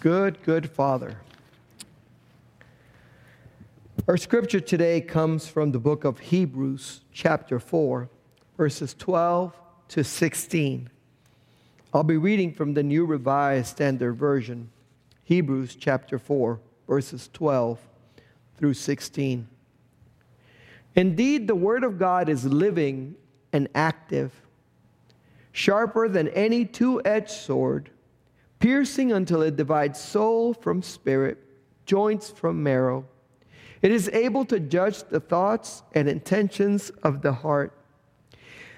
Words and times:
Good, 0.00 0.44
good 0.44 0.70
Father. 0.70 1.16
Our 4.06 4.16
scripture 4.16 4.60
today 4.60 5.00
comes 5.00 5.48
from 5.48 5.72
the 5.72 5.80
book 5.80 6.04
of 6.04 6.20
Hebrews, 6.20 7.00
chapter 7.12 7.58
4, 7.58 8.08
verses 8.56 8.94
12 8.94 9.58
to 9.88 10.04
16. 10.04 10.88
I'll 11.92 12.04
be 12.04 12.16
reading 12.16 12.52
from 12.52 12.74
the 12.74 12.82
New 12.84 13.06
Revised 13.06 13.66
Standard 13.66 14.12
Version, 14.12 14.70
Hebrews 15.24 15.74
chapter 15.74 16.16
4, 16.16 16.60
verses 16.86 17.28
12 17.32 17.80
through 18.56 18.74
16. 18.74 19.48
Indeed, 20.94 21.48
the 21.48 21.56
Word 21.56 21.82
of 21.82 21.98
God 21.98 22.28
is 22.28 22.44
living 22.44 23.16
and 23.52 23.66
active, 23.74 24.30
sharper 25.50 26.08
than 26.08 26.28
any 26.28 26.64
two 26.64 27.02
edged 27.04 27.30
sword, 27.30 27.90
piercing 28.58 29.12
until 29.12 29.42
it 29.42 29.56
divides 29.56 30.00
soul 30.00 30.54
from 30.54 30.82
spirit, 30.82 31.38
joints 31.86 32.30
from 32.30 32.62
marrow. 32.62 33.04
It 33.82 33.92
is 33.92 34.08
able 34.12 34.44
to 34.46 34.58
judge 34.58 35.04
the 35.04 35.20
thoughts 35.20 35.82
and 35.94 36.08
intentions 36.08 36.90
of 37.02 37.22
the 37.22 37.32
heart. 37.32 37.72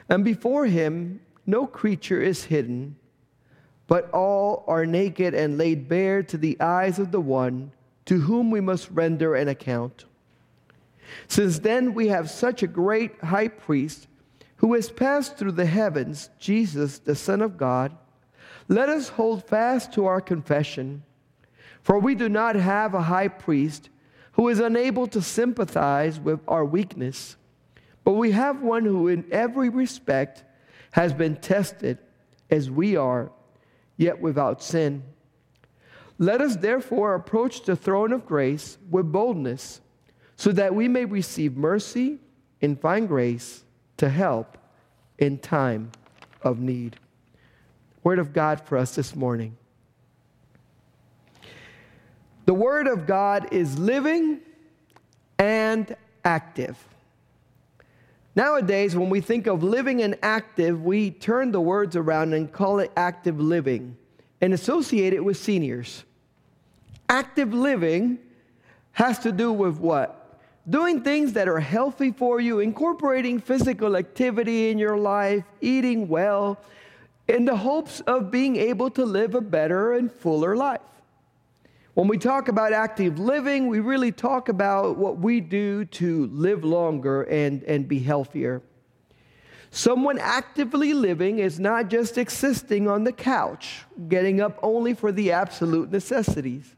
And 0.08 0.24
before 0.24 0.66
him, 0.66 1.20
no 1.46 1.66
creature 1.66 2.20
is 2.20 2.44
hidden, 2.44 2.96
but 3.86 4.10
all 4.12 4.64
are 4.68 4.84
naked 4.86 5.34
and 5.34 5.56
laid 5.56 5.88
bare 5.88 6.22
to 6.24 6.36
the 6.36 6.60
eyes 6.60 6.98
of 6.98 7.12
the 7.12 7.20
one 7.20 7.72
to 8.04 8.20
whom 8.20 8.50
we 8.50 8.60
must 8.60 8.90
render 8.90 9.34
an 9.34 9.48
account. 9.48 10.04
Since 11.28 11.60
then, 11.60 11.94
we 11.94 12.08
have 12.08 12.30
such 12.30 12.62
a 12.62 12.68
great 12.68 13.18
high 13.22 13.48
priest 13.48 14.08
who 14.56 14.74
has 14.74 14.90
passed 14.90 15.36
through 15.36 15.52
the 15.52 15.66
heavens, 15.66 16.28
Jesus, 16.38 16.98
the 16.98 17.14
Son 17.14 17.40
of 17.40 17.56
God. 17.56 17.96
Let 18.70 18.88
us 18.88 19.08
hold 19.08 19.42
fast 19.48 19.92
to 19.94 20.06
our 20.06 20.20
confession. 20.20 21.02
For 21.82 21.98
we 21.98 22.14
do 22.14 22.28
not 22.28 22.54
have 22.54 22.94
a 22.94 23.02
high 23.02 23.26
priest 23.26 23.90
who 24.32 24.48
is 24.48 24.60
unable 24.60 25.08
to 25.08 25.20
sympathize 25.20 26.20
with 26.20 26.38
our 26.46 26.64
weakness, 26.64 27.36
but 28.04 28.12
we 28.12 28.30
have 28.30 28.62
one 28.62 28.84
who, 28.84 29.08
in 29.08 29.26
every 29.32 29.70
respect, 29.70 30.44
has 30.92 31.12
been 31.12 31.34
tested 31.34 31.98
as 32.48 32.70
we 32.70 32.94
are, 32.94 33.32
yet 33.96 34.20
without 34.20 34.62
sin. 34.62 35.02
Let 36.18 36.40
us 36.40 36.54
therefore 36.54 37.16
approach 37.16 37.64
the 37.64 37.74
throne 37.74 38.12
of 38.12 38.24
grace 38.24 38.78
with 38.88 39.10
boldness, 39.10 39.80
so 40.36 40.52
that 40.52 40.76
we 40.76 40.86
may 40.86 41.06
receive 41.06 41.56
mercy 41.56 42.20
and 42.62 42.80
find 42.80 43.08
grace 43.08 43.64
to 43.96 44.08
help 44.08 44.56
in 45.18 45.38
time 45.38 45.90
of 46.42 46.60
need. 46.60 47.00
Word 48.02 48.18
of 48.18 48.32
God 48.32 48.60
for 48.60 48.78
us 48.78 48.94
this 48.94 49.14
morning. 49.14 49.56
The 52.46 52.54
Word 52.54 52.86
of 52.86 53.06
God 53.06 53.52
is 53.52 53.78
living 53.78 54.40
and 55.38 55.94
active. 56.24 56.76
Nowadays, 58.34 58.96
when 58.96 59.10
we 59.10 59.20
think 59.20 59.46
of 59.46 59.62
living 59.62 60.02
and 60.02 60.16
active, 60.22 60.84
we 60.84 61.10
turn 61.10 61.52
the 61.52 61.60
words 61.60 61.96
around 61.96 62.32
and 62.32 62.50
call 62.50 62.78
it 62.78 62.90
active 62.96 63.40
living 63.40 63.96
and 64.40 64.54
associate 64.54 65.12
it 65.12 65.24
with 65.24 65.36
seniors. 65.36 66.04
Active 67.08 67.52
living 67.52 68.18
has 68.92 69.18
to 69.20 69.32
do 69.32 69.52
with 69.52 69.78
what? 69.78 70.38
Doing 70.68 71.02
things 71.02 71.32
that 71.32 71.48
are 71.48 71.60
healthy 71.60 72.12
for 72.12 72.40
you, 72.40 72.60
incorporating 72.60 73.40
physical 73.40 73.96
activity 73.96 74.70
in 74.70 74.78
your 74.78 74.96
life, 74.96 75.44
eating 75.60 76.08
well, 76.08 76.58
in 77.30 77.44
the 77.44 77.56
hopes 77.56 78.00
of 78.00 78.30
being 78.30 78.56
able 78.56 78.90
to 78.90 79.04
live 79.04 79.34
a 79.34 79.40
better 79.40 79.92
and 79.94 80.12
fuller 80.12 80.56
life. 80.56 80.80
When 81.94 82.08
we 82.08 82.18
talk 82.18 82.48
about 82.48 82.72
active 82.72 83.18
living, 83.18 83.68
we 83.68 83.80
really 83.80 84.12
talk 84.12 84.48
about 84.48 84.96
what 84.96 85.18
we 85.18 85.40
do 85.40 85.84
to 85.86 86.26
live 86.26 86.64
longer 86.64 87.22
and, 87.22 87.62
and 87.64 87.88
be 87.88 87.98
healthier. 87.98 88.62
Someone 89.70 90.18
actively 90.18 90.94
living 90.94 91.38
is 91.38 91.60
not 91.60 91.88
just 91.88 92.18
existing 92.18 92.88
on 92.88 93.04
the 93.04 93.12
couch, 93.12 93.84
getting 94.08 94.40
up 94.40 94.58
only 94.62 94.94
for 94.94 95.12
the 95.12 95.30
absolute 95.30 95.92
necessities. 95.92 96.74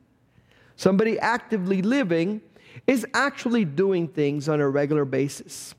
Somebody 0.76 1.18
actively 1.18 1.80
living 1.80 2.42
is 2.86 3.06
actually 3.14 3.64
doing 3.64 4.08
things 4.08 4.48
on 4.48 4.60
a 4.60 4.68
regular 4.68 5.04
basis. 5.04 5.74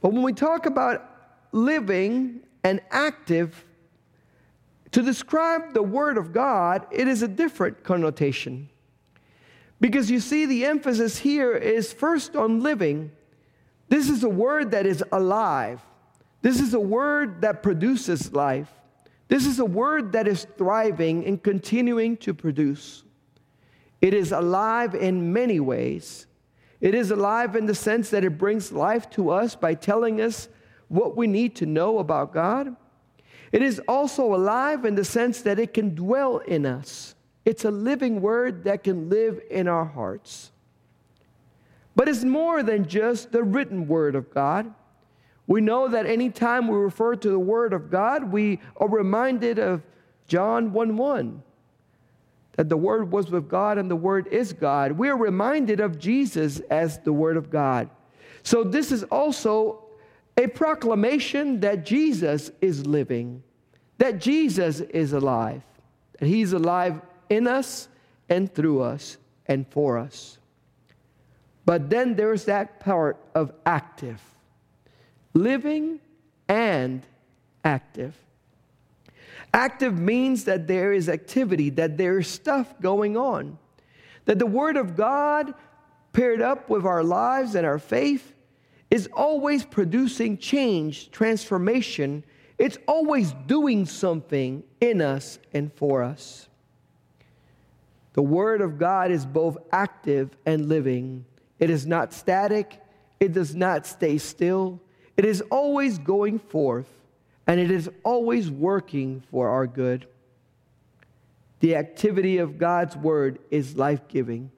But 0.00 0.12
when 0.12 0.22
we 0.22 0.32
talk 0.32 0.66
about 0.66 1.10
living 1.50 2.43
and 2.64 2.80
active, 2.90 3.64
to 4.90 5.02
describe 5.02 5.74
the 5.74 5.82
Word 5.82 6.18
of 6.18 6.32
God, 6.32 6.86
it 6.90 7.06
is 7.06 7.22
a 7.22 7.28
different 7.28 7.84
connotation. 7.84 8.70
Because 9.80 10.10
you 10.10 10.18
see, 10.18 10.46
the 10.46 10.64
emphasis 10.64 11.18
here 11.18 11.52
is 11.52 11.92
first 11.92 12.34
on 12.34 12.60
living. 12.60 13.12
This 13.88 14.08
is 14.08 14.24
a 14.24 14.28
word 14.28 14.70
that 14.70 14.86
is 14.86 15.04
alive. 15.12 15.82
This 16.40 16.60
is 16.60 16.74
a 16.74 16.80
word 16.80 17.42
that 17.42 17.62
produces 17.62 18.32
life. 18.32 18.70
This 19.28 19.46
is 19.46 19.58
a 19.58 19.64
word 19.64 20.12
that 20.12 20.28
is 20.28 20.46
thriving 20.56 21.26
and 21.26 21.42
continuing 21.42 22.16
to 22.18 22.32
produce. 22.32 23.02
It 24.00 24.14
is 24.14 24.32
alive 24.32 24.94
in 24.94 25.32
many 25.32 25.60
ways. 25.60 26.26
It 26.80 26.94
is 26.94 27.10
alive 27.10 27.56
in 27.56 27.66
the 27.66 27.74
sense 27.74 28.10
that 28.10 28.24
it 28.24 28.38
brings 28.38 28.72
life 28.72 29.08
to 29.10 29.30
us 29.30 29.56
by 29.56 29.74
telling 29.74 30.20
us 30.20 30.48
what 30.88 31.16
we 31.16 31.26
need 31.26 31.56
to 31.56 31.66
know 31.66 31.98
about 31.98 32.32
God. 32.32 32.76
It 33.52 33.62
is 33.62 33.80
also 33.86 34.34
alive 34.34 34.84
in 34.84 34.94
the 34.94 35.04
sense 35.04 35.42
that 35.42 35.58
it 35.58 35.74
can 35.74 35.94
dwell 35.94 36.38
in 36.38 36.66
us. 36.66 37.14
It's 37.44 37.64
a 37.64 37.70
living 37.70 38.20
word 38.20 38.64
that 38.64 38.82
can 38.82 39.08
live 39.08 39.40
in 39.50 39.68
our 39.68 39.84
hearts. 39.84 40.50
But 41.94 42.08
it's 42.08 42.24
more 42.24 42.62
than 42.62 42.88
just 42.88 43.32
the 43.32 43.42
written 43.42 43.86
word 43.86 44.14
of 44.14 44.32
God. 44.32 44.72
We 45.46 45.60
know 45.60 45.88
that 45.88 46.06
anytime 46.06 46.68
we 46.68 46.76
refer 46.76 47.16
to 47.16 47.30
the 47.30 47.38
word 47.38 47.72
of 47.72 47.90
God, 47.90 48.32
we 48.32 48.60
are 48.76 48.88
reminded 48.88 49.58
of 49.58 49.82
John 50.26 50.72
1 50.72 50.96
1, 50.96 51.42
that 52.56 52.68
the 52.68 52.76
word 52.76 53.12
was 53.12 53.30
with 53.30 53.48
God 53.48 53.76
and 53.76 53.90
the 53.90 53.96
word 53.96 54.26
is 54.28 54.52
God. 54.52 54.92
We 54.92 55.10
are 55.10 55.16
reminded 55.16 55.80
of 55.80 55.98
Jesus 55.98 56.60
as 56.70 56.98
the 57.00 57.12
word 57.12 57.36
of 57.36 57.50
God. 57.50 57.90
So 58.42 58.64
this 58.64 58.90
is 58.90 59.04
also 59.04 59.83
a 60.36 60.46
proclamation 60.48 61.60
that 61.60 61.84
Jesus 61.84 62.50
is 62.60 62.86
living, 62.86 63.42
that 63.98 64.20
Jesus 64.20 64.80
is 64.80 65.12
alive, 65.12 65.62
that 66.18 66.26
he's 66.26 66.52
alive 66.52 67.00
in 67.30 67.46
us 67.46 67.88
and 68.28 68.52
through 68.52 68.82
us 68.82 69.16
and 69.46 69.66
for 69.68 69.98
us. 69.98 70.38
But 71.64 71.88
then 71.88 72.14
there's 72.16 72.44
that 72.44 72.80
part 72.80 73.16
of 73.34 73.52
active, 73.64 74.20
living 75.32 76.00
and 76.48 77.02
active. 77.64 78.14
Active 79.52 79.98
means 79.98 80.44
that 80.44 80.66
there 80.66 80.92
is 80.92 81.08
activity, 81.08 81.70
that 81.70 81.96
there 81.96 82.18
is 82.18 82.28
stuff 82.28 82.78
going 82.80 83.16
on, 83.16 83.56
that 84.24 84.38
the 84.38 84.46
Word 84.46 84.76
of 84.76 84.96
God 84.96 85.54
paired 86.12 86.42
up 86.42 86.68
with 86.68 86.84
our 86.84 87.04
lives 87.04 87.54
and 87.54 87.64
our 87.64 87.78
faith 87.78 88.33
is 88.90 89.08
always 89.12 89.64
producing 89.64 90.38
change, 90.38 91.10
transformation. 91.10 92.24
It's 92.58 92.78
always 92.86 93.32
doing 93.46 93.86
something 93.86 94.62
in 94.80 95.00
us 95.00 95.38
and 95.52 95.72
for 95.72 96.02
us. 96.02 96.48
The 98.14 98.22
Word 98.22 98.60
of 98.60 98.78
God 98.78 99.10
is 99.10 99.26
both 99.26 99.58
active 99.72 100.30
and 100.46 100.68
living. 100.68 101.24
It 101.58 101.70
is 101.70 101.86
not 101.86 102.12
static, 102.12 102.80
it 103.20 103.32
does 103.32 103.54
not 103.54 103.86
stay 103.86 104.18
still. 104.18 104.80
It 105.16 105.24
is 105.24 105.40
always 105.42 105.98
going 105.98 106.38
forth, 106.38 106.88
and 107.46 107.60
it 107.60 107.70
is 107.70 107.88
always 108.04 108.50
working 108.50 109.22
for 109.30 109.48
our 109.48 109.66
good. 109.66 110.06
The 111.60 111.76
activity 111.76 112.38
of 112.38 112.58
God's 112.58 112.96
Word 112.96 113.38
is 113.50 113.76
life 113.76 114.06
giving. 114.08 114.50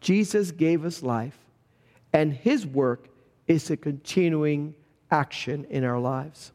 Jesus 0.00 0.52
gave 0.52 0.84
us 0.84 1.02
life, 1.02 1.36
and 2.12 2.32
His 2.32 2.66
work 2.66 3.08
is 3.48 3.70
a 3.70 3.76
continuing 3.76 4.74
action 5.10 5.66
in 5.70 5.82
our 5.82 5.98
lives. 5.98 6.52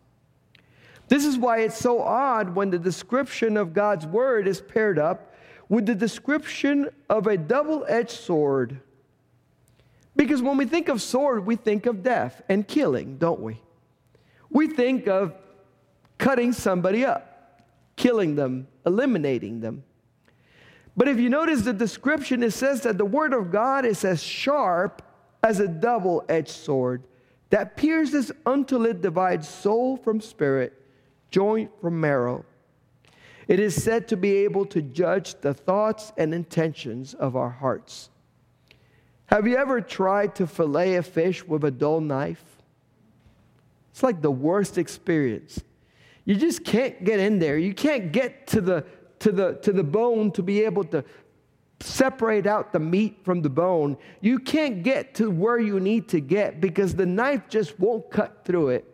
This 1.09 1.25
is 1.25 1.37
why 1.37 1.59
it's 1.59 1.77
so 1.77 2.01
odd 2.01 2.55
when 2.55 2.69
the 2.69 2.79
description 2.79 3.57
of 3.57 3.73
God's 3.73 4.05
word 4.05 4.47
is 4.47 4.61
paired 4.61 4.97
up 4.97 5.33
with 5.67 5.85
the 5.85 5.95
description 5.95 6.89
of 7.09 7.27
a 7.27 7.35
double 7.35 7.85
edged 7.87 8.11
sword. 8.11 8.79
Because 10.15 10.41
when 10.41 10.57
we 10.57 10.65
think 10.65 10.87
of 10.87 11.01
sword, 11.01 11.45
we 11.45 11.55
think 11.55 11.85
of 11.87 12.03
death 12.03 12.41
and 12.47 12.67
killing, 12.67 13.17
don't 13.17 13.41
we? 13.41 13.59
We 14.49 14.67
think 14.67 15.07
of 15.07 15.33
cutting 16.19 16.53
somebody 16.53 17.03
up, 17.03 17.61
killing 17.95 18.35
them, 18.35 18.67
eliminating 18.85 19.61
them. 19.61 19.83
But 20.95 21.07
if 21.07 21.19
you 21.19 21.29
notice 21.29 21.63
the 21.63 21.73
description, 21.73 22.43
it 22.43 22.51
says 22.51 22.81
that 22.81 22.99
the 22.99 23.05
word 23.05 23.33
of 23.33 23.51
God 23.51 23.83
is 23.83 24.05
as 24.05 24.21
sharp 24.21 25.01
as 25.43 25.59
a 25.59 25.67
double 25.67 26.23
edged 26.29 26.49
sword 26.49 27.03
that 27.49 27.77
pierces 27.77 28.31
until 28.47 28.85
it 28.85 29.01
divides 29.01 29.47
soul 29.47 29.97
from 29.97 30.19
spirit, 30.19 30.73
joint 31.29 31.69
from 31.79 32.01
marrow. 32.01 32.43
It 33.47 33.59
is 33.59 33.83
said 33.83 34.07
to 34.07 34.17
be 34.17 34.37
able 34.37 34.65
to 34.67 34.81
judge 34.81 35.35
the 35.35 35.53
thoughts 35.53 36.13
and 36.17 36.33
intentions 36.33 37.13
of 37.13 37.35
our 37.35 37.49
hearts. 37.49 38.09
Have 39.27 39.45
you 39.47 39.57
ever 39.57 39.81
tried 39.81 40.35
to 40.35 40.47
fillet 40.47 40.95
a 40.95 41.03
fish 41.03 41.43
with 41.43 41.63
a 41.63 41.71
dull 41.71 42.01
knife? 42.01 42.43
It's 43.91 44.01
like 44.01 44.21
the 44.21 44.31
worst 44.31 44.77
experience. 44.77 45.61
You 46.25 46.35
just 46.35 46.63
can't 46.63 47.03
get 47.03 47.19
in 47.19 47.37
there. 47.37 47.57
You 47.57 47.73
can't 47.73 48.11
get 48.11 48.47
to 48.47 48.61
the, 48.61 48.85
to 49.19 49.31
the, 49.31 49.53
to 49.61 49.71
the 49.71 49.83
bone 49.83 50.31
to 50.31 50.41
be 50.41 50.63
able 50.63 50.85
to 50.85 51.03
separate 51.83 52.47
out 52.47 52.71
the 52.71 52.79
meat 52.79 53.19
from 53.23 53.41
the 53.41 53.49
bone. 53.49 53.97
You 54.21 54.39
can't 54.39 54.83
get 54.83 55.15
to 55.15 55.29
where 55.29 55.59
you 55.59 55.79
need 55.79 56.07
to 56.09 56.19
get 56.19 56.61
because 56.61 56.95
the 56.95 57.05
knife 57.05 57.49
just 57.49 57.79
won't 57.79 58.09
cut 58.09 58.45
through 58.45 58.69
it. 58.69 58.85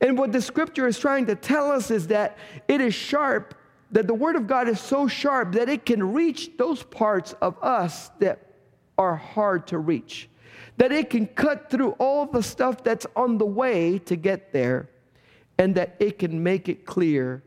And 0.00 0.16
what 0.16 0.32
the 0.32 0.40
scripture 0.40 0.86
is 0.86 0.98
trying 0.98 1.26
to 1.26 1.34
tell 1.34 1.70
us 1.70 1.90
is 1.90 2.06
that 2.08 2.38
it 2.68 2.80
is 2.80 2.94
sharp, 2.94 3.54
that 3.90 4.06
the 4.06 4.14
word 4.14 4.36
of 4.36 4.46
God 4.46 4.68
is 4.68 4.80
so 4.80 5.08
sharp 5.08 5.52
that 5.52 5.68
it 5.68 5.84
can 5.84 6.12
reach 6.12 6.56
those 6.56 6.82
parts 6.82 7.34
of 7.40 7.56
us 7.62 8.10
that 8.18 8.54
are 8.96 9.16
hard 9.16 9.66
to 9.68 9.78
reach. 9.78 10.28
That 10.76 10.92
it 10.92 11.10
can 11.10 11.26
cut 11.26 11.70
through 11.70 11.92
all 11.92 12.26
the 12.26 12.42
stuff 12.42 12.82
that's 12.82 13.06
on 13.16 13.38
the 13.38 13.46
way 13.46 13.98
to 14.00 14.16
get 14.16 14.52
there, 14.52 14.88
and 15.58 15.74
that 15.74 15.96
it 15.98 16.18
can 16.18 16.42
make 16.42 16.68
it 16.68 16.86
clear 16.86 17.42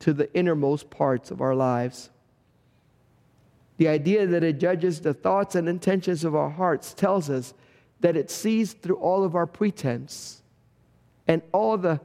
to 0.00 0.12
the 0.12 0.32
innermost 0.34 0.90
parts 0.90 1.30
of 1.30 1.40
our 1.40 1.54
lives. 1.54 2.10
The 3.78 3.88
idea 3.88 4.26
that 4.26 4.44
it 4.44 4.58
judges 4.58 5.00
the 5.00 5.14
thoughts 5.14 5.54
and 5.54 5.68
intentions 5.68 6.24
of 6.24 6.34
our 6.34 6.50
hearts 6.50 6.94
tells 6.94 7.30
us 7.30 7.54
that 8.00 8.16
it 8.16 8.30
sees 8.30 8.72
through 8.72 8.96
all 8.96 9.24
of 9.24 9.34
our 9.34 9.46
pretense 9.46 10.42
and 11.26 11.42
all 11.52 11.78
the 11.78 12.00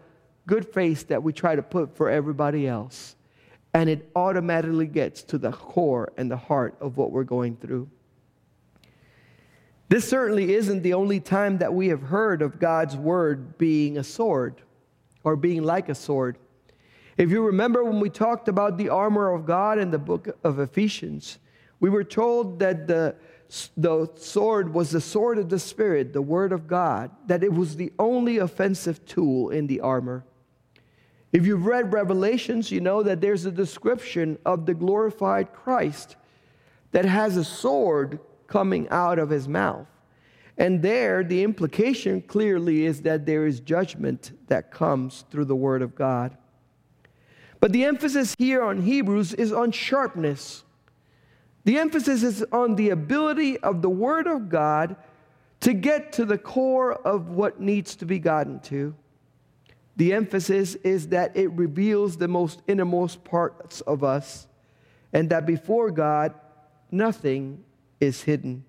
good 0.46 0.66
face 0.66 1.04
that 1.04 1.24
we 1.24 1.34
try 1.34 1.56
to 1.56 1.62
put 1.62 1.96
for 1.96 2.10
everybody 2.10 2.68
else. 2.68 3.16
And 3.74 3.90
it 3.90 4.10
automatically 4.16 4.88
gets 4.88 5.24
to 5.24 5.38
the 5.38 5.52
core 5.52 6.14
and 6.18 6.32
the 6.32 6.38
heart 6.38 6.76
of 6.80 6.98
what 6.98 7.12
we're 7.12 7.24
going 7.24 7.58
through. 7.58 7.90
This 9.90 10.08
certainly 10.08 10.54
isn't 10.54 10.82
the 10.82 10.94
only 10.94 11.20
time 11.20 11.60
that 11.60 11.74
we 11.74 11.88
have 11.88 12.02
heard 12.02 12.42
of 12.42 12.60
God's 12.60 12.96
word 12.96 13.58
being 13.58 13.98
a 13.98 14.04
sword 14.04 14.62
or 15.24 15.36
being 15.36 15.64
like 15.64 15.90
a 15.90 15.96
sword. 15.96 16.38
If 17.18 17.32
you 17.32 17.46
remember 17.46 17.84
when 17.84 18.00
we 18.00 18.10
talked 18.10 18.48
about 18.48 18.78
the 18.78 18.90
armor 18.90 19.32
of 19.34 19.46
God 19.46 19.80
in 19.80 19.92
the 19.92 19.98
book 19.98 20.38
of 20.44 20.60
Ephesians, 20.60 21.40
we 21.80 21.90
were 21.90 22.04
told 22.04 22.60
that 22.60 22.88
the, 22.88 23.16
the 23.76 24.10
sword 24.16 24.74
was 24.74 24.92
the 24.92 25.02
sword 25.02 25.38
of 25.38 25.50
the 25.50 25.60
Spirit, 25.60 26.14
the 26.14 26.22
Word 26.22 26.52
of 26.52 26.68
God, 26.68 27.12
that 27.28 27.44
it 27.44 27.54
was 27.54 27.76
the 27.76 27.92
only 28.00 28.38
offensive 28.38 29.06
tool 29.06 29.50
in 29.50 29.68
the 29.68 29.80
armor. 29.80 30.26
If 31.32 31.46
you've 31.46 31.66
read 31.66 31.94
Revelations, 31.94 32.72
you 32.72 32.82
know 32.82 33.04
that 33.04 33.22
there's 33.22 33.46
a 33.46 33.52
description 33.52 34.38
of 34.46 34.66
the 34.66 34.74
glorified 34.74 35.54
Christ 35.54 36.16
that 36.92 37.06
has 37.06 37.38
a 37.38 37.44
sword 37.44 38.20
coming 38.48 38.88
out 38.90 39.20
of 39.20 39.30
his 39.30 39.48
mouth. 39.48 39.88
And 40.58 40.82
there, 40.82 41.24
the 41.24 41.44
implication 41.44 42.22
clearly 42.22 42.86
is 42.86 43.02
that 43.04 43.26
there 43.26 43.46
is 43.46 43.60
judgment 43.60 44.32
that 44.48 44.72
comes 44.72 45.26
through 45.30 45.46
the 45.46 45.56
Word 45.56 45.82
of 45.82 45.94
God. 45.94 46.36
But 47.60 47.72
the 47.72 47.86
emphasis 47.86 48.36
here 48.38 48.64
on 48.64 48.82
Hebrews 48.82 49.34
is 49.34 49.52
on 49.52 49.72
sharpness. 49.72 50.64
The 51.68 51.80
emphasis 51.80 52.24
is 52.24 52.46
on 52.50 52.76
the 52.76 52.92
ability 52.92 53.58
of 53.60 53.82
the 53.82 53.90
Word 53.90 54.26
of 54.26 54.48
God 54.48 54.96
to 55.60 55.74
get 55.74 56.14
to 56.14 56.24
the 56.24 56.38
core 56.38 56.94
of 56.94 57.32
what 57.32 57.60
needs 57.60 57.98
to 57.98 58.06
be 58.06 58.20
gotten 58.20 58.62
to. 58.62 58.96
The 59.98 60.14
emphasis 60.14 60.76
is 60.76 61.10
that 61.10 61.36
it 61.36 61.52
reveals 61.52 62.16
the 62.16 62.30
most 62.30 62.62
innermost 62.70 63.26
parts 63.26 63.82
of 63.82 64.02
us, 64.02 64.48
and 65.12 65.30
that 65.30 65.46
before 65.46 65.92
God, 65.92 66.34
nothing 66.90 67.62
is 68.00 68.22
hidden. 68.22 68.64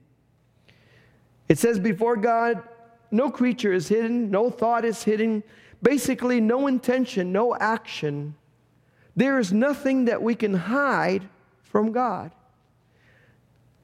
It 1.48 1.58
says, 1.58 1.78
before 1.78 2.16
God, 2.16 2.64
no 3.12 3.30
creature 3.30 3.72
is 3.72 3.86
hidden, 3.86 4.28
no 4.28 4.50
thought 4.50 4.84
is 4.84 5.04
hidden, 5.04 5.44
basically, 5.80 6.40
no 6.40 6.66
intention, 6.66 7.30
no 7.30 7.54
action. 7.54 8.34
There 9.14 9.38
is 9.38 9.52
nothing 9.52 10.06
that 10.06 10.20
we 10.20 10.34
can 10.34 10.54
hide 10.54 11.28
from 11.62 11.92
God. 11.92 12.32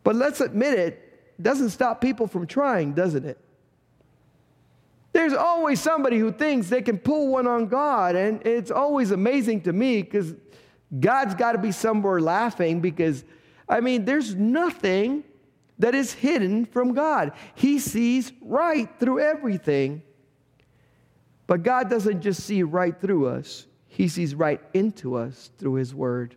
But 0.05 0.15
let's 0.15 0.41
admit 0.41 0.79
it, 0.79 1.43
doesn't 1.43 1.71
stop 1.71 2.01
people 2.01 2.29
from 2.29 2.47
trying, 2.47 2.93
doesn't 2.93 3.25
it? 3.25 3.39
There's 5.13 5.33
always 5.33 5.81
somebody 5.81 6.19
who 6.19 6.31
thinks 6.31 6.69
they 6.69 6.83
can 6.83 6.99
pull 6.99 7.29
one 7.29 7.47
on 7.47 7.67
God, 7.67 8.15
and 8.15 8.45
it's 8.47 8.71
always 8.71 9.11
amazing 9.11 9.63
to 9.63 9.73
me 9.73 10.03
because 10.03 10.35
God's 11.01 11.35
got 11.35 11.53
to 11.53 11.59
be 11.59 11.73
somewhere 11.73 12.21
laughing 12.21 12.81
because, 12.81 13.25
I 13.69 13.81
mean, 13.81 14.05
there's 14.05 14.35
nothing 14.35 15.25
that 15.79 15.95
is 15.95 16.13
hidden 16.13 16.67
from 16.67 16.95
God. 16.95 17.33
He 17.55 17.79
sees 17.79 18.33
right 18.41 18.89
through 19.01 19.21
everything. 19.21 20.03
But 21.47 21.63
God 21.63 21.91
doesn't 21.91 22.21
just 22.21 22.43
see 22.45 22.63
right 22.63 22.99
through 23.01 23.29
us, 23.29 23.67
He 23.87 24.09
sees 24.09 24.35
right 24.35 24.61
into 24.73 25.17
us 25.17 25.51
through 25.59 25.75
His 25.75 25.95
Word. 25.95 26.37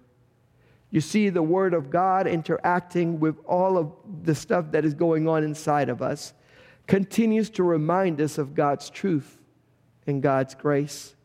You 0.89 1.01
see 1.01 1.29
the 1.29 1.43
Word 1.43 1.73
of 1.73 1.89
God 1.89 2.27
interacting 2.27 3.19
with 3.19 3.37
all 3.45 3.77
of 3.77 3.91
the 4.23 4.35
stuff 4.35 4.71
that 4.71 4.85
is 4.85 4.93
going 4.93 5.27
on 5.27 5.43
inside 5.43 5.89
of 5.89 6.01
us, 6.01 6.33
continues 6.85 7.49
to 7.51 7.63
remind 7.63 8.21
us 8.21 8.37
of 8.37 8.55
God's 8.55 8.89
truth 8.89 9.37
and 10.05 10.23
God's 10.23 10.55
grace. 10.55 11.15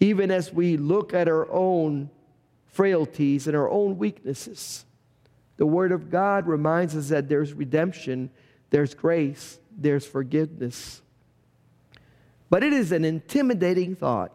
Even 0.00 0.30
as 0.30 0.52
we 0.52 0.76
look 0.76 1.12
at 1.12 1.28
our 1.28 1.50
own 1.50 2.08
frailties 2.66 3.46
and 3.46 3.54
our 3.54 3.68
own 3.68 3.98
weaknesses, 3.98 4.86
the 5.58 5.66
Word 5.66 5.92
of 5.92 6.10
God 6.10 6.46
reminds 6.46 6.96
us 6.96 7.08
that 7.08 7.28
there's 7.28 7.52
redemption, 7.52 8.30
there's 8.70 8.94
grace, 8.94 9.58
there's 9.76 10.06
forgiveness. 10.06 11.02
But 12.48 12.62
it 12.62 12.72
is 12.72 12.92
an 12.92 13.04
intimidating 13.04 13.96
thought 13.96 14.32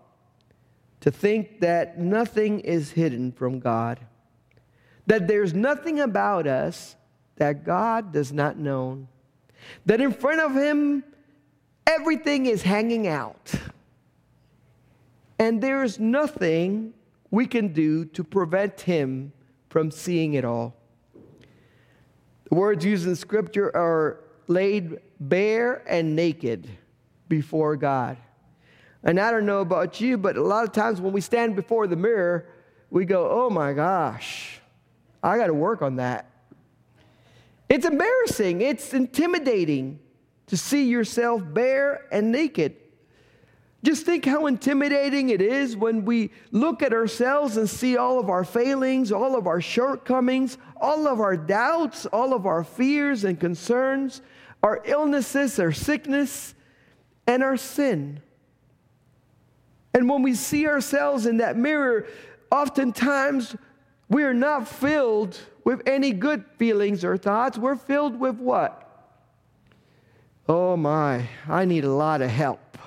to 1.00 1.10
think 1.10 1.62
that 1.62 1.98
nothing 1.98 2.60
is 2.60 2.92
hidden 2.92 3.32
from 3.32 3.60
God 3.60 4.00
that 5.08 5.28
there's 5.28 5.54
nothing 5.54 6.00
about 6.00 6.48
us 6.48 6.96
that 7.36 7.64
God 7.64 8.12
does 8.12 8.32
not 8.32 8.58
know, 8.58 9.08
that 9.86 10.00
in 10.00 10.14
front 10.14 10.40
of 10.40 10.54
Him, 10.54 11.04
everything 11.88 12.46
is 12.46 12.62
hanging 12.62 13.08
out. 13.08 13.54
And 15.40 15.62
there 15.62 15.84
is 15.84 16.00
nothing 16.00 16.94
we 17.32 17.48
can 17.48 17.70
do 17.70 18.06
to 18.06 18.24
prevent 18.24 18.82
Him 18.82 19.34
from 19.70 19.90
seeing 19.90 20.36
it 20.36 20.46
all. 20.46 20.76
The 22.50 22.56
words 22.56 22.86
used 22.86 23.08
in 23.08 23.16
Scripture 23.16 23.76
are 23.76 24.20
laid 24.48 25.00
bare 25.20 25.84
and 25.88 26.16
naked 26.16 26.70
before 27.28 27.76
God. 27.76 28.18
And 29.04 29.20
I 29.20 29.32
don't 29.32 29.46
know 29.46 29.62
about 29.62 30.00
you, 30.00 30.18
but 30.18 30.38
a 30.38 30.44
lot 30.44 30.64
of 30.64 30.72
times 30.72 31.02
when 31.02 31.12
we 31.12 31.22
stand 31.22 31.56
before 31.56 31.88
the 31.88 31.96
mirror, 31.96 32.48
we 32.90 33.06
go, 33.06 33.28
oh 33.30 33.50
my 33.50 33.74
gosh, 33.74 34.62
I 35.24 35.38
got 35.38 35.48
to 35.48 35.54
work 35.54 35.82
on 35.82 35.96
that. 35.96 36.30
It's 37.70 37.86
embarrassing, 37.86 38.62
it's 38.62 38.94
intimidating 38.94 40.00
to 40.48 40.58
see 40.58 40.84
yourself 40.90 41.42
bare 41.44 42.06
and 42.12 42.32
naked. 42.32 42.76
Just 43.84 44.06
think 44.06 44.26
how 44.26 44.46
intimidating 44.46 45.30
it 45.30 45.42
is 45.42 45.76
when 45.76 46.06
we 46.06 46.32
look 46.52 46.82
at 46.82 46.94
ourselves 46.94 47.58
and 47.58 47.70
see 47.70 47.98
all 47.98 48.20
of 48.20 48.30
our 48.30 48.46
failings, 48.46 49.12
all 49.12 49.36
of 49.36 49.48
our 49.48 49.60
shortcomings, 49.60 50.58
all 50.80 51.08
of 51.08 51.20
our 51.20 51.36
doubts, 51.36 52.06
all 52.06 52.34
of 52.34 52.46
our 52.46 52.64
fears 52.64 53.24
and 53.26 53.40
concerns, 53.40 54.22
our 54.62 54.82
illnesses, 54.86 55.60
our 55.60 55.74
sickness, 55.74 56.54
and 57.28 57.44
our 57.44 57.58
sin. 57.58 58.22
And 59.94 60.10
when 60.10 60.22
we 60.22 60.34
see 60.34 60.66
ourselves 60.68 61.26
in 61.26 61.38
that 61.38 61.58
mirror, 61.58 62.08
oftentimes 62.52 63.56
we 64.14 64.24
are 64.24 64.34
not 64.34 64.68
filled 64.68 65.40
with 65.64 65.82
any 65.88 66.12
good 66.12 66.46
feelings 66.58 67.04
or 67.04 67.18
thoughts. 67.18 67.58
We're 67.58 67.76
filled 67.76 68.20
with 68.20 68.36
what? 68.36 68.80
Oh 70.48 70.78
my, 70.78 71.28
I 71.48 71.66
need 71.66 71.84
a 71.84 71.92
lot 71.92 72.22
of 72.22 72.30
help. 72.30 72.78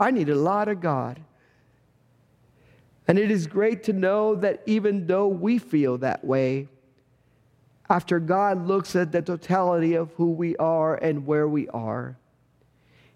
I 0.00 0.10
need 0.10 0.30
a 0.30 0.34
lot 0.34 0.68
of 0.68 0.80
God. 0.80 1.20
And 3.06 3.18
it 3.18 3.30
is 3.30 3.46
great 3.46 3.82
to 3.84 3.92
know 3.92 4.34
that 4.36 4.62
even 4.64 5.06
though 5.06 5.28
we 5.28 5.58
feel 5.58 5.98
that 5.98 6.24
way, 6.24 6.68
after 7.90 8.18
God 8.18 8.66
looks 8.66 8.96
at 8.96 9.12
the 9.12 9.20
totality 9.20 9.94
of 9.94 10.12
who 10.12 10.30
we 10.30 10.56
are 10.56 10.94
and 10.94 11.26
where 11.26 11.46
we 11.46 11.68
are, 11.68 12.16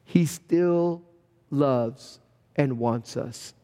He 0.04 0.26
still 0.26 1.02
loves 1.50 2.18
and 2.54 2.78
wants 2.78 3.16
us. 3.16 3.54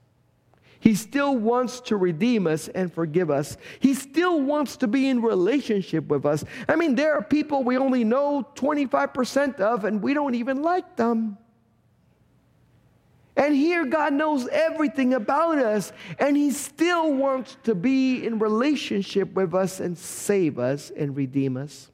He 0.83 0.97
still 0.97 1.37
wants 1.37 1.79
to 1.83 1.97
redeem 1.97 2.49
us 2.49 2.67
and 2.67 2.93
forgive 2.93 3.31
us. 3.31 3.57
He 3.79 3.95
still 3.95 4.41
wants 4.41 4.77
to 4.79 4.89
be 4.89 5.09
in 5.09 5.23
relationship 5.23 6.09
with 6.09 6.27
us. 6.27 6.45
I 6.69 6.75
mean, 6.75 6.97
there 6.97 7.15
are 7.15 7.23
people 7.23 7.63
we 7.63 7.79
only 7.79 8.03
know 8.03 8.45
25% 8.57 9.61
of 9.61 9.85
and 9.85 10.03
we 10.03 10.13
don't 10.13 10.35
even 10.35 10.61
like 10.61 10.97
them. 10.97 11.39
And 13.37 13.55
here, 13.55 13.87
God 13.87 14.13
knows 14.13 14.49
everything 14.49 15.15
about 15.15 15.59
us, 15.59 15.93
and 16.19 16.37
He 16.37 16.51
still 16.51 17.15
wants 17.15 17.57
to 17.63 17.77
be 17.77 18.27
in 18.27 18.41
relationship 18.41 19.33
with 19.35 19.55
us 19.55 19.79
and 19.79 19.97
save 19.97 20.59
us 20.59 20.91
and 20.91 21.17
redeem 21.17 21.57
us. 21.57 21.93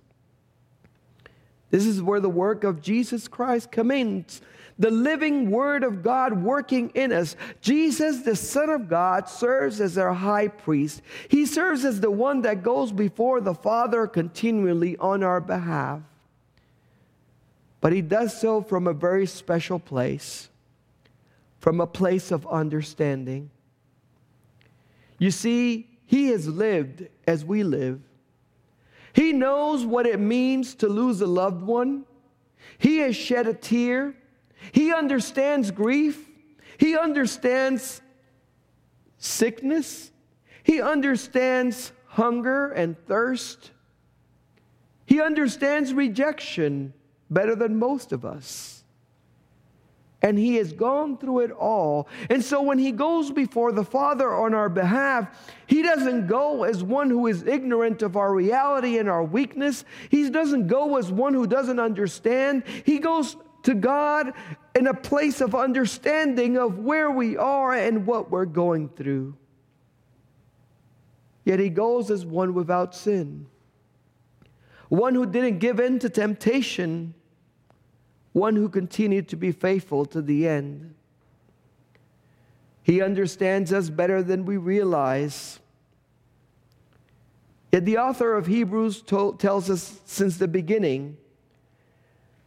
This 1.71 1.85
is 1.85 2.03
where 2.03 2.21
the 2.21 2.31
work 2.31 2.65
of 2.65 2.81
Jesus 2.81 3.29
Christ 3.29 3.71
commends 3.71 4.41
the 4.79 4.91
living 4.91 5.51
Word 5.51 5.83
of 5.83 6.03
God 6.03 6.43
working 6.43 6.91
in 6.95 7.13
us. 7.13 7.35
Jesus, 7.61 8.21
the 8.21 8.37
Son 8.37 8.71
of 8.71 8.89
God, 8.89 9.29
serves 9.29 9.81
as 9.81 9.99
our 9.99 10.15
high 10.15 10.49
priest. 10.49 11.03
He 11.29 11.47
serves 11.47 11.85
as 11.85 12.01
the 12.01 12.11
one 12.11 12.43
that 12.43 12.63
goes 12.63 12.93
before 12.93 13.41
the 13.41 13.55
Father 13.55 14.07
continually 14.07 14.97
on 14.99 15.23
our 15.23 15.41
behalf. 15.41 16.01
But 17.81 17.93
He 17.93 18.03
does 18.03 18.39
so 18.41 18.63
from 18.63 18.87
a 18.87 18.93
very 18.93 19.27
special 19.27 19.79
place, 19.79 20.49
from 21.59 21.81
a 21.81 21.87
place 21.87 22.31
of 22.31 22.47
understanding. 22.47 23.51
You 25.19 25.33
see, 25.33 25.89
He 26.07 26.29
has 26.29 26.47
lived 26.47 27.09
as 27.27 27.45
we 27.45 27.65
live. 27.65 28.01
He 29.13 29.33
knows 29.33 29.85
what 29.85 30.07
it 30.07 30.21
means 30.21 30.77
to 30.77 30.89
lose 30.89 31.21
a 31.21 31.27
loved 31.27 31.63
one. 31.63 32.05
He 32.79 32.99
has 32.99 33.17
shed 33.17 33.49
a 33.49 33.55
tear. 33.55 34.15
He 34.73 34.93
understands 34.93 35.71
grief. 35.71 36.29
He 36.79 36.97
understands 36.97 38.01
sickness. 39.19 40.11
He 40.63 40.81
understands 40.81 41.93
hunger 42.07 42.71
and 42.71 42.97
thirst. 43.07 43.71
He 45.07 45.21
understands 45.21 45.95
rejection 45.95 46.93
better 47.31 47.55
than 47.55 47.79
most 47.79 48.13
of 48.13 48.25
us. 48.25 48.85
And 50.21 50.37
he 50.37 50.57
has 50.57 50.73
gone 50.73 51.17
through 51.17 51.41
it 51.41 51.53
all. 51.53 52.09
And 52.29 52.43
so 52.43 52.61
when 52.61 52.79
he 52.79 52.91
goes 52.91 53.31
before 53.31 53.71
the 53.71 53.85
Father 53.85 54.35
on 54.35 54.53
our 54.53 54.69
behalf, 54.69 55.29
he 55.67 55.81
doesn't 55.81 56.27
go 56.27 56.65
as 56.65 56.83
one 56.83 57.09
who 57.09 57.29
is 57.29 57.45
ignorant 57.45 58.03
of 58.03 58.17
our 58.17 58.35
reality 58.35 58.99
and 58.99 59.09
our 59.09 59.23
weakness. 59.23 59.85
He 60.11 60.29
doesn't 60.29 60.67
go 60.67 60.97
as 60.97 61.13
one 61.13 61.35
who 61.35 61.47
doesn't 61.47 61.79
understand. 61.79 62.65
He 62.85 62.99
goes 62.99 63.37
to 63.63 63.75
God 63.75 64.33
in 64.75 64.87
a 64.87 64.95
place 64.95 65.41
of 65.41 65.55
understanding 65.55 66.57
of 66.57 66.79
where 66.79 67.11
we 67.11 67.37
are 67.37 67.75
and 67.75 68.07
what 68.07 68.31
we're 68.31 68.45
going 68.45 68.89
through. 68.89 69.37
Yet 71.45 71.59
he 71.59 71.71
goes 71.71 72.11
as 72.11 72.27
one 72.27 72.55
without 72.55 72.95
sin, 72.95 73.47
one 74.89 75.15
who 75.15 75.27
didn't 75.27 75.59
give 75.59 75.81
in 75.81 75.99
to 76.01 76.09
temptation, 76.09 77.15
one 78.33 78.55
who 78.55 78.69
continued 78.69 79.29
to 79.29 79.37
be 79.37 79.53
faithful 79.53 80.05
to 80.07 80.23
the 80.23 80.47
end. 80.47 80.95
He 82.83 83.03
understands 83.03 83.73
us 83.73 83.91
better 83.91 84.23
than 84.23 84.45
we 84.45 84.57
realize. 84.57 85.59
Yet 87.73 87.85
the 87.85 87.99
author 87.99 88.35
of 88.35 88.47
Hebrews 88.47 89.03
tells 89.03 89.69
us 89.69 90.01
since 90.07 90.39
the 90.39 90.49
beginning 90.49 91.19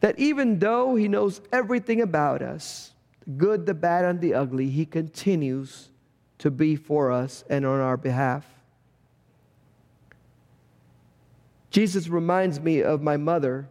that 0.02 0.20
even 0.20 0.60
though 0.60 0.96
he 0.96 1.08
knows 1.08 1.42
everything 1.52 2.02
about 2.02 2.42
us, 2.42 2.92
the 3.22 3.30
good, 3.32 3.66
the 3.66 3.74
bad, 3.74 4.04
and 4.04 4.20
the 4.20 4.34
ugly, 4.34 4.70
he 4.70 4.86
continues 4.86 5.90
to 6.40 6.52
be 6.52 6.76
for 6.76 7.12
us 7.12 7.44
and 7.50 7.66
on 7.66 7.80
our 7.80 7.98
behalf. 7.98 8.46
Jesus 11.70 12.10
reminds 12.10 12.60
me 12.60 12.82
of 12.82 13.02
my 13.02 13.16
mother 13.16 13.70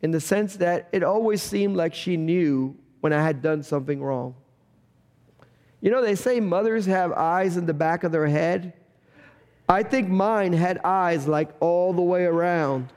in 0.00 0.12
the 0.12 0.20
sense 0.20 0.56
that 0.56 0.88
it 0.92 1.02
always 1.02 1.42
seemed 1.42 1.76
like 1.76 1.92
she 1.92 2.16
knew 2.16 2.76
when 3.00 3.12
I 3.12 3.22
had 3.22 3.42
done 3.42 3.62
something 3.62 4.00
wrong. 4.00 4.34
You 5.80 5.90
know, 5.90 6.02
they 6.02 6.14
say 6.14 6.40
mothers 6.40 6.86
have 6.86 7.12
eyes 7.12 7.56
in 7.56 7.66
the 7.66 7.74
back 7.74 8.04
of 8.04 8.12
their 8.12 8.26
head. 8.26 8.72
I 9.68 9.82
think 9.82 10.08
mine 10.08 10.52
had 10.52 10.78
eyes 10.84 11.28
like 11.28 11.50
all 11.60 11.92
the 11.92 12.02
way 12.02 12.24
around. 12.24 12.92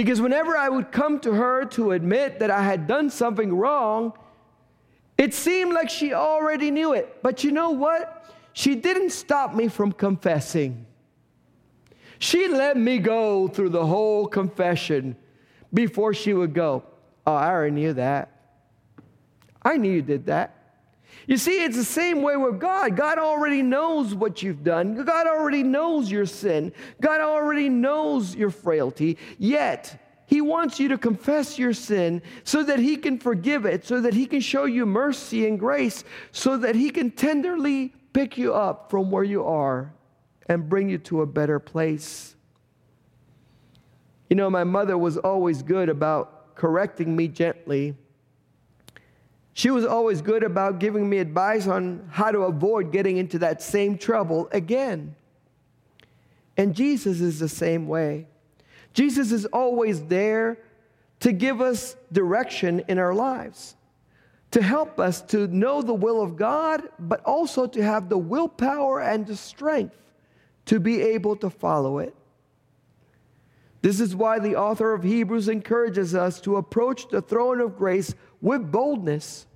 Because 0.00 0.18
whenever 0.18 0.56
I 0.56 0.70
would 0.70 0.92
come 0.92 1.20
to 1.20 1.34
her 1.34 1.66
to 1.72 1.90
admit 1.90 2.38
that 2.38 2.50
I 2.50 2.62
had 2.62 2.86
done 2.86 3.10
something 3.10 3.54
wrong, 3.54 4.14
it 5.18 5.34
seemed 5.34 5.74
like 5.74 5.90
she 5.90 6.14
already 6.14 6.70
knew 6.70 6.94
it. 6.94 7.22
But 7.22 7.44
you 7.44 7.52
know 7.52 7.72
what? 7.72 8.34
She 8.54 8.76
didn't 8.76 9.10
stop 9.10 9.54
me 9.54 9.68
from 9.68 9.92
confessing. 9.92 10.86
She 12.18 12.48
let 12.48 12.78
me 12.78 12.96
go 12.98 13.46
through 13.46 13.68
the 13.68 13.84
whole 13.84 14.26
confession 14.26 15.16
before 15.74 16.14
she 16.14 16.32
would 16.32 16.54
go, 16.54 16.82
Oh, 17.26 17.34
I 17.34 17.50
already 17.50 17.74
knew 17.74 17.92
that. 17.92 18.30
I 19.62 19.76
knew 19.76 19.92
you 19.92 20.00
did 20.00 20.24
that. 20.24 20.59
You 21.26 21.36
see, 21.36 21.62
it's 21.62 21.76
the 21.76 21.84
same 21.84 22.22
way 22.22 22.36
with 22.36 22.58
God. 22.58 22.96
God 22.96 23.18
already 23.18 23.62
knows 23.62 24.14
what 24.14 24.42
you've 24.42 24.64
done. 24.64 25.04
God 25.04 25.26
already 25.26 25.62
knows 25.62 26.10
your 26.10 26.26
sin. 26.26 26.72
God 27.00 27.20
already 27.20 27.68
knows 27.68 28.34
your 28.34 28.50
frailty. 28.50 29.18
Yet, 29.38 30.00
He 30.26 30.40
wants 30.40 30.80
you 30.80 30.88
to 30.88 30.98
confess 30.98 31.58
your 31.58 31.72
sin 31.72 32.22
so 32.44 32.62
that 32.62 32.78
He 32.78 32.96
can 32.96 33.18
forgive 33.18 33.64
it, 33.64 33.84
so 33.86 34.00
that 34.00 34.14
He 34.14 34.26
can 34.26 34.40
show 34.40 34.64
you 34.64 34.86
mercy 34.86 35.46
and 35.46 35.58
grace, 35.58 36.04
so 36.32 36.56
that 36.58 36.74
He 36.74 36.90
can 36.90 37.10
tenderly 37.10 37.92
pick 38.12 38.36
you 38.36 38.54
up 38.54 38.90
from 38.90 39.10
where 39.10 39.24
you 39.24 39.44
are 39.44 39.92
and 40.46 40.68
bring 40.68 40.88
you 40.88 40.98
to 40.98 41.22
a 41.22 41.26
better 41.26 41.60
place. 41.60 42.34
You 44.28 44.36
know, 44.36 44.50
my 44.50 44.64
mother 44.64 44.96
was 44.96 45.16
always 45.16 45.62
good 45.62 45.88
about 45.88 46.54
correcting 46.56 47.14
me 47.14 47.28
gently 47.28 47.96
she 49.60 49.70
was 49.70 49.84
always 49.84 50.22
good 50.22 50.42
about 50.42 50.78
giving 50.78 51.06
me 51.06 51.18
advice 51.18 51.66
on 51.66 52.08
how 52.10 52.30
to 52.30 52.44
avoid 52.44 52.90
getting 52.90 53.18
into 53.18 53.40
that 53.40 53.60
same 53.60 53.98
trouble 53.98 54.48
again. 54.52 55.14
And 56.56 56.74
Jesus 56.74 57.20
is 57.20 57.40
the 57.40 57.48
same 57.50 57.86
way. 57.86 58.26
Jesus 58.94 59.32
is 59.32 59.44
always 59.44 60.02
there 60.04 60.56
to 61.20 61.32
give 61.32 61.60
us 61.60 61.94
direction 62.10 62.82
in 62.88 62.98
our 62.98 63.12
lives, 63.12 63.76
to 64.52 64.62
help 64.62 64.98
us 64.98 65.20
to 65.24 65.46
know 65.48 65.82
the 65.82 65.92
will 65.92 66.22
of 66.22 66.36
God, 66.36 66.88
but 66.98 67.22
also 67.26 67.66
to 67.66 67.82
have 67.82 68.08
the 68.08 68.16
willpower 68.16 69.02
and 69.02 69.26
the 69.26 69.36
strength 69.36 69.94
to 70.64 70.80
be 70.80 71.02
able 71.02 71.36
to 71.36 71.50
follow 71.50 71.98
it. 71.98 72.14
This 73.82 74.00
is 74.00 74.16
why 74.16 74.38
the 74.38 74.56
author 74.56 74.94
of 74.94 75.02
Hebrews 75.02 75.50
encourages 75.50 76.14
us 76.14 76.40
to 76.40 76.56
approach 76.56 77.10
the 77.10 77.20
throne 77.20 77.60
of 77.60 77.76
grace 77.76 78.14
with 78.40 78.72
boldness, 78.72 79.46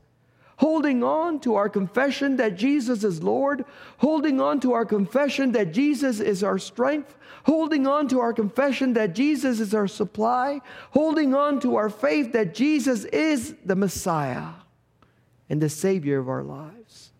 holding 0.56 1.02
on 1.02 1.40
to 1.40 1.54
our 1.54 1.68
confession 1.68 2.36
that 2.36 2.56
Jesus 2.56 3.04
is 3.04 3.22
Lord, 3.22 3.64
holding 3.98 4.40
on 4.40 4.60
to 4.60 4.72
our 4.72 4.84
confession 4.84 5.52
that 5.52 5.72
Jesus 5.72 6.20
is 6.20 6.44
our 6.44 6.58
strength, 6.58 7.16
holding 7.44 7.86
on 7.86 8.08
to 8.08 8.20
our 8.20 8.32
confession 8.32 8.92
that 8.94 9.14
Jesus 9.14 9.60
is 9.60 9.74
our 9.74 9.88
supply, 9.88 10.60
holding 10.90 11.34
on 11.34 11.60
to 11.60 11.76
our 11.76 11.90
faith 11.90 12.32
that 12.32 12.54
Jesus 12.54 13.04
is 13.06 13.54
the 13.64 13.76
Messiah 13.76 14.48
and 15.48 15.60
the 15.60 15.68
Savior 15.68 16.18
of 16.18 16.28
our 16.28 16.42
lives. 16.42 17.10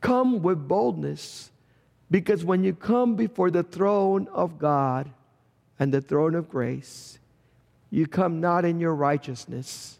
Come 0.00 0.42
with 0.42 0.68
boldness, 0.68 1.50
because 2.10 2.44
when 2.44 2.62
you 2.62 2.72
come 2.72 3.16
before 3.16 3.50
the 3.50 3.64
throne 3.64 4.28
of 4.28 4.58
God 4.58 5.10
and 5.78 5.92
the 5.92 6.00
throne 6.00 6.34
of 6.34 6.48
grace, 6.48 7.18
you 7.90 8.06
come 8.06 8.40
not 8.40 8.64
in 8.64 8.80
your 8.80 8.94
righteousness 8.94 9.97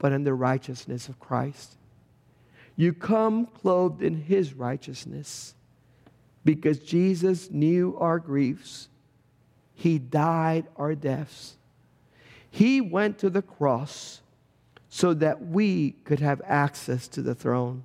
but 0.00 0.12
in 0.12 0.24
the 0.24 0.34
righteousness 0.34 1.08
of 1.08 1.20
Christ. 1.20 1.76
You 2.74 2.92
come 2.92 3.46
clothed 3.46 4.02
in 4.02 4.16
his 4.16 4.54
righteousness 4.54 5.54
because 6.44 6.78
Jesus 6.78 7.50
knew 7.50 7.96
our 7.98 8.18
griefs. 8.18 8.88
He 9.74 9.98
died 9.98 10.66
our 10.76 10.94
deaths. 10.94 11.56
He 12.50 12.80
went 12.80 13.18
to 13.18 13.30
the 13.30 13.42
cross 13.42 14.22
so 14.88 15.14
that 15.14 15.46
we 15.46 15.92
could 16.04 16.20
have 16.20 16.40
access 16.44 17.06
to 17.08 17.22
the 17.22 17.34
throne. 17.34 17.84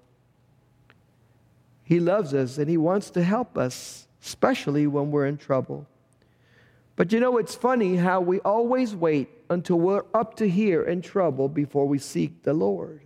He 1.84 2.00
loves 2.00 2.34
us 2.34 2.57
and 2.57 2.69
He 2.69 2.77
wants 2.77 3.10
to 3.12 3.24
help 3.24 3.57
us, 3.57 4.07
especially 4.24 4.88
when 4.88 5.12
we're 5.12 5.27
in 5.27 5.38
trouble. 5.38 5.86
But 6.95 7.11
you 7.11 7.19
know, 7.19 7.37
it's 7.37 7.55
funny 7.55 7.97
how 7.97 8.21
we 8.21 8.39
always 8.39 8.95
wait 8.95 9.29
until 9.49 9.79
we're 9.79 10.05
up 10.13 10.35
to 10.35 10.49
here 10.49 10.83
in 10.83 11.01
trouble 11.01 11.49
before 11.49 11.87
we 11.87 11.99
seek 11.99 12.43
the 12.43 12.53
Lord. 12.53 13.01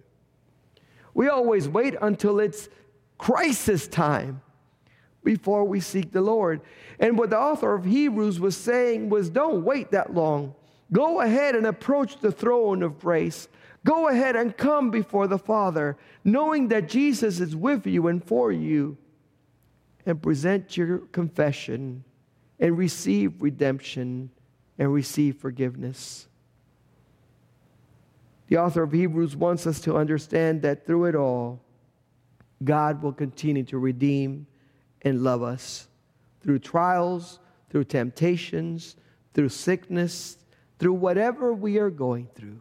We 1.14 1.28
always 1.28 1.68
wait 1.68 1.96
until 2.02 2.40
it's 2.40 2.70
crisis 3.18 3.88
time 3.88 4.42
before 5.24 5.66
we 5.66 5.80
seek 5.80 6.12
the 6.12 6.22
Lord. 6.22 6.62
And 7.00 7.18
what 7.18 7.32
the 7.32 7.40
author 7.40 7.74
of 7.74 7.86
Hebrews 7.86 8.40
was 8.40 8.56
saying 8.56 9.10
was 9.10 9.30
don't 9.30 9.64
wait 9.64 9.92
that 9.92 10.14
long. 10.14 10.56
Go 10.92 11.22
ahead 11.22 11.56
and 11.56 11.68
approach 11.68 12.20
the 12.20 12.32
throne 12.32 12.84
of 12.84 13.00
grace. 13.00 13.48
Go 13.86 14.08
ahead 14.08 14.36
and 14.36 14.56
come 14.56 14.92
before 14.92 15.28
the 15.28 15.38
Father, 15.38 15.98
knowing 16.24 16.68
that 16.70 16.90
Jesus 16.90 17.40
is 17.40 17.56
with 17.56 17.88
you 17.88 18.08
and 18.08 18.24
for 18.24 18.52
you, 18.52 18.98
and 20.06 20.22
present 20.22 20.76
your 20.76 21.00
confession 21.00 22.04
and 22.60 22.78
receive 22.78 23.42
redemption 23.42 24.30
and 24.78 24.94
receive 24.94 25.38
forgiveness. 25.38 26.28
The 28.48 28.58
author 28.58 28.84
of 28.84 28.92
Hebrews 28.92 29.36
wants 29.36 29.68
us 29.68 29.80
to 29.82 29.96
understand 29.96 30.64
that 30.64 30.86
through 30.86 31.06
it 31.06 31.16
all, 31.16 31.62
God 32.64 33.02
will 33.02 33.14
continue 33.14 33.64
to 33.66 33.78
redeem 33.78 34.48
and 35.04 35.24
love 35.24 35.44
us 35.44 35.88
through 36.42 36.60
trials, 36.60 37.40
through 37.70 37.86
temptations, 37.86 38.96
through 39.34 39.50
sickness, 39.50 40.38
through 40.80 40.94
whatever 40.94 41.54
we 41.54 41.78
are 41.78 41.90
going 41.90 42.28
through. 42.36 42.60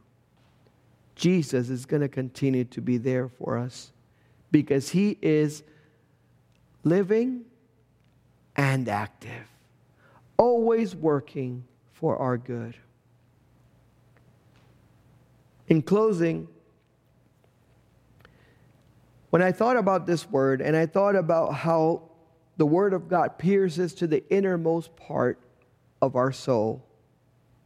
Jesus 1.14 1.68
is 1.68 1.86
going 1.86 2.02
to 2.02 2.08
continue 2.08 2.64
to 2.64 2.80
be 2.80 2.96
there 2.96 3.28
for 3.28 3.58
us 3.58 3.92
because 4.50 4.90
he 4.90 5.18
is 5.20 5.62
living 6.84 7.44
and 8.56 8.88
active, 8.88 9.48
always 10.38 10.96
working 10.96 11.64
for 11.92 12.16
our 12.16 12.38
good. 12.38 12.76
In 15.66 15.82
closing, 15.82 16.48
when 19.30 19.42
I 19.42 19.52
thought 19.52 19.76
about 19.76 20.06
this 20.06 20.30
word 20.30 20.62
and 20.62 20.74
I 20.74 20.86
thought 20.86 21.16
about 21.16 21.52
how 21.52 22.02
the 22.56 22.64
word 22.64 22.94
of 22.94 23.08
God 23.08 23.38
pierces 23.38 23.92
to 23.94 24.06
the 24.06 24.24
innermost 24.30 24.96
part 24.96 25.38
of 26.00 26.16
our 26.16 26.32
soul, 26.32 26.84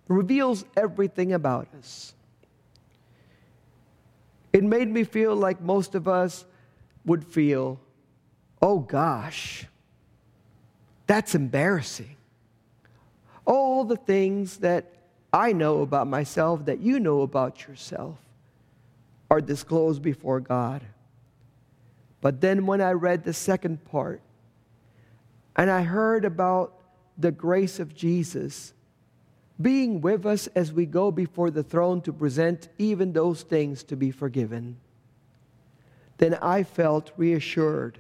reveals 0.09 0.65
everything 0.77 1.33
about 1.33 1.69
us. 1.79 2.15
It 4.53 4.65
made 4.65 4.89
me 4.89 5.05
feel 5.05 5.35
like 5.35 5.61
most 5.61 5.95
of 5.95 6.09
us 6.09 6.45
would 7.05 7.25
feel, 7.25 7.81
oh 8.61 8.81
gosh, 8.81 9.67
that's 11.07 11.35
embarrassing. 11.35 12.17
All 13.45 13.85
the 13.85 13.97
things 13.97 14.59
that 14.59 14.87
I 15.33 15.53
know 15.53 15.83
about 15.83 16.07
myself, 16.07 16.67
that 16.67 16.81
you 16.81 17.01
know 17.01 17.23
about 17.23 17.67
yourself, 17.67 18.19
are 19.31 19.41
disclosed 19.41 20.03
before 20.03 20.41
God. 20.41 20.83
But 22.21 22.41
then 22.41 22.67
when 22.67 22.81
I 22.81 22.93
read 22.93 23.25
the 23.25 23.33
second 23.33 23.85
part, 23.85 24.21
and 25.57 25.71
I 25.71 25.83
heard 25.83 26.25
about 26.25 26.81
the 27.19 27.33
grace 27.33 27.79
of 27.79 27.95
Jesus 27.95 28.73
being 29.61 30.01
with 30.01 30.25
us 30.25 30.47
as 30.49 30.73
we 30.73 30.87
go 30.87 31.11
before 31.11 31.51
the 31.51 31.63
throne 31.63 32.01
to 32.03 32.13
present 32.13 32.69
even 32.79 33.13
those 33.13 33.43
things 33.43 33.83
to 33.85 33.97
be 33.97 34.11
forgiven, 34.11 34.77
then 36.19 36.35
I 36.35 36.63
felt 36.63 37.11
reassured 37.17 37.99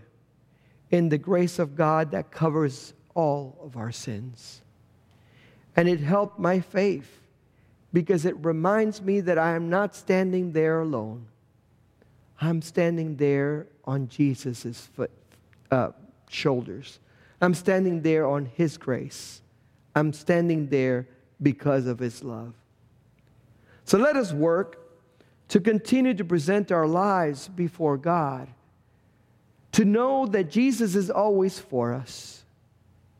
in 0.91 1.09
the 1.09 1.19
grace 1.19 1.59
of 1.59 1.77
God 1.77 2.11
that 2.13 2.31
covers 2.31 2.95
all 3.15 3.59
of 3.63 3.77
our 3.77 3.93
sins. 3.93 4.62
And 5.76 5.88
it 5.88 6.00
helped 6.00 6.38
my 6.38 6.61
faith 6.61 7.21
because 7.93 8.25
it 8.25 8.35
reminds 8.45 9.02
me 9.02 9.21
that 9.21 9.38
I 9.38 9.55
am 9.55 9.69
not 9.69 9.95
standing 9.95 10.52
there 10.52 10.81
alone. 10.81 11.26
I'm 12.41 12.62
standing 12.62 13.17
there 13.17 13.67
on 13.85 14.09
Jesus' 14.09 14.88
foot, 14.95 15.11
uh, 15.71 15.91
shoulders. 16.29 16.99
I'm 17.41 17.55
standing 17.55 18.02
there 18.02 18.26
on 18.26 18.47
His 18.47 18.76
grace. 18.76 19.43
I'm 19.95 20.12
standing 20.12 20.69
there 20.69 21.07
because 21.41 21.87
of 21.87 21.99
His 21.99 22.23
love. 22.23 22.55
So 23.85 23.99
let 23.99 24.17
us 24.17 24.33
work 24.33 24.79
to 25.49 25.61
continue 25.61 26.14
to 26.14 26.25
present 26.25 26.73
our 26.73 26.87
lives 26.87 27.49
before 27.49 27.97
God, 27.97 28.49
to 29.73 29.85
know 29.85 30.26
that 30.26 30.50
Jesus 30.50 30.95
is 30.95 31.11
always 31.11 31.59
for 31.59 31.93
us, 31.93 32.42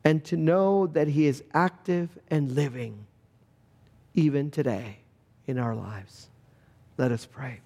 and 0.03 0.23
to 0.25 0.37
know 0.37 0.87
that 0.87 1.07
He 1.07 1.27
is 1.27 1.43
active 1.53 2.09
and 2.29 2.51
living 2.51 3.05
even 4.13 4.51
today 4.51 4.97
in 5.47 5.57
our 5.57 5.75
lives. 5.75 6.29
Let 6.97 7.11
us 7.11 7.25
pray. 7.25 7.61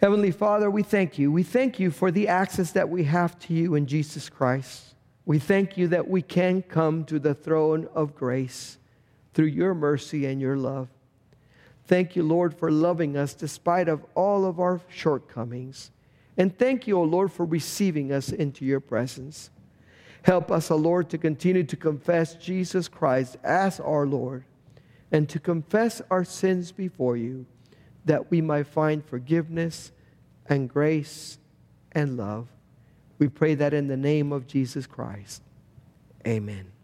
Heavenly 0.00 0.30
Father, 0.30 0.70
we 0.70 0.82
thank 0.82 1.18
you. 1.18 1.32
We 1.32 1.42
thank 1.42 1.80
you 1.80 1.90
for 1.90 2.10
the 2.10 2.28
access 2.28 2.70
that 2.72 2.88
we 2.88 3.04
have 3.04 3.38
to 3.40 3.54
you 3.54 3.74
in 3.74 3.86
Jesus 3.86 4.28
Christ. 4.28 4.94
We 5.26 5.38
thank 5.38 5.76
you 5.76 5.88
that 5.88 6.08
we 6.08 6.22
can 6.22 6.62
come 6.62 7.04
to 7.06 7.18
the 7.18 7.34
throne 7.34 7.88
of 7.94 8.14
grace 8.14 8.78
through 9.34 9.46
your 9.46 9.74
mercy 9.74 10.24
and 10.24 10.40
your 10.40 10.56
love. 10.56 10.88
Thank 11.86 12.16
you, 12.16 12.22
Lord, 12.22 12.54
for 12.54 12.70
loving 12.70 13.16
us 13.16 13.34
despite 13.34 13.88
of 13.88 14.04
all 14.14 14.44
of 14.44 14.60
our 14.60 14.80
shortcomings. 14.88 15.90
And 16.36 16.56
thank 16.56 16.86
you, 16.86 16.98
O 16.98 17.02
Lord, 17.02 17.32
for 17.32 17.44
receiving 17.44 18.12
us 18.12 18.30
into 18.30 18.64
your 18.64 18.80
presence. 18.80 19.50
Help 20.22 20.50
us, 20.50 20.70
O 20.70 20.76
Lord, 20.76 21.08
to 21.10 21.18
continue 21.18 21.64
to 21.64 21.76
confess 21.76 22.34
Jesus 22.34 22.88
Christ 22.88 23.36
as 23.44 23.80
our 23.80 24.06
Lord 24.06 24.44
and 25.10 25.28
to 25.28 25.38
confess 25.38 26.02
our 26.10 26.24
sins 26.24 26.72
before 26.72 27.16
you, 27.16 27.46
that 28.04 28.30
we 28.30 28.40
might 28.40 28.66
find 28.66 29.04
forgiveness 29.04 29.92
and 30.46 30.68
grace 30.68 31.38
and 31.92 32.16
love. 32.16 32.48
We 33.18 33.28
pray 33.28 33.54
that 33.54 33.74
in 33.74 33.88
the 33.88 33.96
name 33.96 34.32
of 34.32 34.46
Jesus 34.46 34.86
Christ. 34.86 35.42
Amen. 36.26 36.77